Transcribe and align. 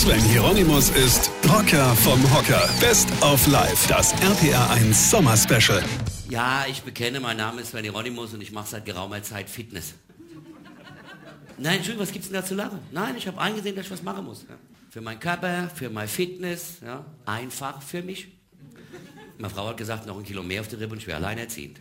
Sven 0.00 0.22
Hieronymus 0.22 0.88
ist 0.88 1.30
Rocker 1.46 1.94
vom 1.96 2.18
Hocker. 2.34 2.70
Best 2.80 3.10
of 3.20 3.46
Life, 3.46 3.86
das 3.86 4.14
RPR1 4.14 4.94
Sommer 4.94 5.36
Special. 5.36 5.84
Ja, 6.30 6.64
ich 6.66 6.80
bekenne, 6.80 7.20
mein 7.20 7.36
Name 7.36 7.60
ist 7.60 7.72
Sven 7.72 7.82
Hieronymus 7.82 8.32
und 8.32 8.40
ich 8.40 8.50
mache 8.50 8.66
seit 8.66 8.86
geraumer 8.86 9.22
Zeit 9.22 9.50
Fitness. 9.50 9.92
Nein, 11.58 11.76
Entschuldigung, 11.76 12.06
was 12.06 12.12
gibt's 12.12 12.28
denn 12.28 12.40
da 12.40 12.46
zu 12.46 12.54
lachen? 12.54 12.78
Nein, 12.92 13.14
ich 13.18 13.26
habe 13.26 13.38
eingesehen, 13.38 13.76
dass 13.76 13.84
ich 13.84 13.90
was 13.90 14.02
machen 14.02 14.24
muss. 14.24 14.46
Ja. 14.48 14.54
Für 14.88 15.02
meinen 15.02 15.20
Körper, 15.20 15.68
für 15.74 15.90
mein 15.90 16.08
Fitness, 16.08 16.78
ja. 16.82 17.04
einfach 17.26 17.82
für 17.82 18.00
mich. 18.02 18.28
Meine 19.36 19.52
Frau 19.52 19.68
hat 19.68 19.76
gesagt, 19.76 20.06
noch 20.06 20.16
ein 20.16 20.24
Kilo 20.24 20.42
mehr 20.42 20.62
auf 20.62 20.68
die 20.68 20.76
Rippe 20.76 20.92
und 20.92 20.98
ich 20.98 21.06
wäre 21.08 21.18
alleinerziehend. 21.18 21.78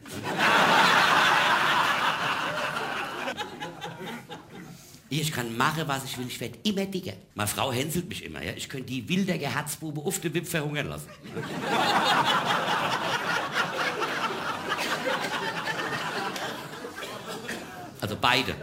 Ich 5.10 5.32
kann 5.32 5.58
machen, 5.58 5.84
was 5.88 6.06
ich 6.06 6.18
will. 6.18 6.28
Ich 6.28 6.40
werde 6.40 6.60
immer 6.64 6.86
dicker. 6.86 7.14
Meine 7.34 7.48
Frau 7.48 7.72
hänselt 7.72 8.08
mich 8.08 8.24
immer. 8.24 8.44
Ja? 8.44 8.54
Ich 8.56 8.70
könnte 8.70 8.88
die 8.88 9.10
wilde 9.10 9.34
Herzbube 9.34 10.02
auf 10.02 10.20
den 10.20 10.34
Wip 10.34 10.48
verhungern 10.48 10.88
lassen. 10.88 11.10
Also 18.02 18.16
beide. 18.20 18.56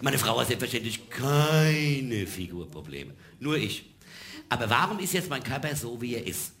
Meine 0.00 0.18
Frau 0.18 0.38
hat 0.38 0.46
selbstverständlich 0.46 1.10
keine 1.10 2.26
Figurprobleme. 2.26 3.12
Nur 3.40 3.56
ich. 3.56 3.94
Aber 4.48 4.70
warum 4.70 4.98
ist 4.98 5.14
jetzt 5.14 5.30
mein 5.30 5.42
Körper 5.42 5.74
so, 5.74 6.00
wie 6.00 6.14
er 6.14 6.26
ist? 6.26 6.52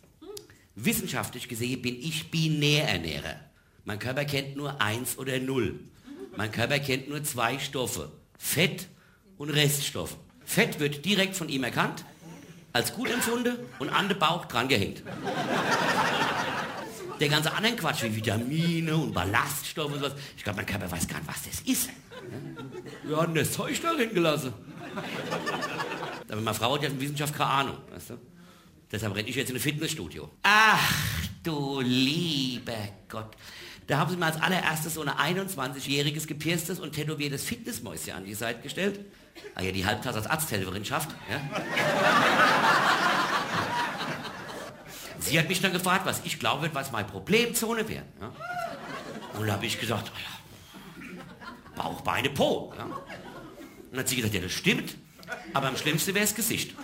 Wissenschaftlich 0.74 1.48
gesehen 1.48 1.80
bin 1.80 1.96
ich 2.00 2.30
Binärernährer. 2.30 3.36
Mein 3.84 3.98
Körper 3.98 4.24
kennt 4.24 4.56
nur 4.56 4.80
eins 4.80 5.16
oder 5.16 5.38
null. 5.38 5.78
Mein 6.36 6.50
Körper 6.50 6.78
kennt 6.78 7.08
nur 7.08 7.22
zwei 7.22 7.58
Stoffe. 7.58 8.10
Fett 8.38 8.88
und 9.38 9.50
Reststoffe. 9.50 10.16
Fett 10.44 10.80
wird 10.80 11.04
direkt 11.04 11.36
von 11.36 11.48
ihm 11.48 11.64
erkannt, 11.64 12.04
als 12.72 12.92
gut 12.92 13.10
empfunden 13.10 13.56
und 13.78 13.88
an 13.88 14.08
den 14.08 14.18
Bauch 14.18 14.44
dran 14.46 14.68
gehängt. 14.68 15.02
Der 17.20 17.28
ganze 17.28 17.52
andere 17.52 17.76
Quatsch 17.76 18.02
wie 18.02 18.16
Vitamine 18.16 18.96
und 18.96 19.12
Ballaststoffe 19.12 19.92
und 19.92 20.00
sowas. 20.00 20.14
Ich 20.36 20.42
glaube, 20.42 20.56
mein 20.58 20.66
Körper 20.66 20.90
weiß 20.90 21.06
gar 21.06 21.18
nicht, 21.18 21.28
was 21.28 21.42
das 21.44 21.60
ist. 21.60 21.88
Wir 23.04 23.16
haben 23.16 23.34
das 23.34 23.52
Zeug 23.52 23.80
da 23.80 23.92
gelassen. 24.04 24.52
Aber 26.28 26.40
meine 26.40 26.54
Frau 26.54 26.74
hat 26.74 26.82
ja 26.82 26.90
von 26.90 27.00
Wissenschaft 27.00 27.34
keine 27.34 27.50
Ahnung. 27.50 27.76
Weißt 27.90 28.10
du? 28.10 28.18
Deshalb 28.90 29.14
renne 29.14 29.28
ich 29.28 29.36
jetzt 29.36 29.50
in 29.50 29.56
ein 29.56 29.60
Fitnessstudio. 29.60 30.30
Ach 30.42 30.92
du 31.42 31.80
lieber 31.80 32.88
Gott. 33.08 33.36
Da 33.86 33.98
haben 33.98 34.10
sie 34.10 34.16
mir 34.16 34.26
als 34.26 34.40
allererstes 34.40 34.94
so 34.94 35.02
ein 35.02 35.08
21-jähriges 35.08 36.26
gepierstes 36.26 36.80
und 36.80 36.92
tätowiertes 36.92 37.44
Fitnessmäuschen 37.44 38.14
an 38.14 38.24
die 38.24 38.34
Seite 38.34 38.62
gestellt. 38.62 39.00
Ah 39.54 39.62
ja, 39.62 39.72
die 39.72 39.84
Halbtasse 39.84 40.18
als 40.18 40.26
Arzthelferin 40.26 40.84
schafft. 40.84 41.10
Ja. 41.30 41.40
Sie 45.18 45.38
hat 45.38 45.48
mich 45.48 45.60
dann 45.60 45.72
gefragt, 45.72 46.06
was 46.06 46.20
ich 46.24 46.38
glaube, 46.38 46.70
was 46.72 46.92
meine 46.92 47.08
Problemzone 47.08 47.88
wäre. 47.88 48.04
Ja. 48.20 48.32
Und 49.38 49.46
da 49.46 49.54
habe 49.54 49.66
ich 49.66 49.80
gesagt, 49.80 50.12
oh 50.14 50.18
ja, 50.18 51.82
Bauch, 51.82 52.00
Beine, 52.02 52.30
Po. 52.30 52.72
Ja. 52.76 52.84
Und 52.84 52.92
dann 53.90 54.00
hat 54.00 54.08
sie 54.08 54.16
gesagt, 54.16 54.34
ja, 54.34 54.40
das 54.40 54.52
stimmt. 54.52 54.96
Aber 55.52 55.68
am 55.68 55.76
schlimmsten 55.76 56.14
wäre 56.14 56.24
das 56.24 56.34
Gesicht. 56.34 56.74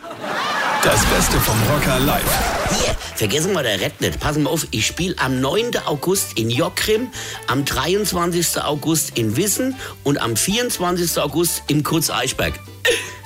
Das 0.83 1.05
Beste 1.07 1.39
vom 1.41 1.63
Rocker 1.65 2.01
live. 2.01 2.90
Vergessen 3.21 3.53
wir 3.53 3.63
der 3.63 3.79
Red 3.83 4.01
nicht. 4.01 4.19
Passen 4.19 4.45
wir 4.45 4.51
auf, 4.51 4.67
ich 4.71 4.87
spiele 4.87 5.15
am 5.19 5.43
9. 5.43 5.77
August 5.85 6.39
in 6.39 6.49
Jockrim, 6.49 7.09
am 7.49 7.67
23. 7.67 8.63
August 8.63 9.19
in 9.19 9.37
Wissen 9.37 9.75
und 10.05 10.17
am 10.17 10.37
24. 10.37 11.19
August 11.19 11.63
im 11.67 11.83
Kurz-Eichberg. 11.83 12.55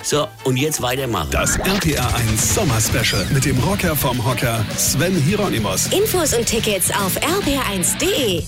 So, 0.02 0.26
und 0.42 0.56
jetzt 0.56 0.82
weitermachen. 0.82 1.28
Das 1.30 1.56
RPR1 1.60 2.54
Sommer 2.54 2.80
Special 2.80 3.24
mit 3.32 3.44
dem 3.44 3.56
Rocker 3.60 3.94
vom 3.94 4.22
Hocker 4.26 4.66
Sven 4.76 5.14
Hieronymus. 5.14 5.86
Infos 5.92 6.34
und 6.34 6.44
Tickets 6.44 6.90
auf 6.90 7.16
rpr1.de. 7.16 8.42